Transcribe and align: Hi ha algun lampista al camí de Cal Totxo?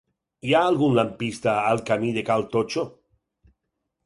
Hi 0.47 0.53
ha 0.53 0.61
algun 0.69 0.95
lampista 0.99 1.53
al 1.73 1.83
camí 1.91 2.11
de 2.17 2.25
Cal 2.31 2.47
Totxo? 2.57 2.87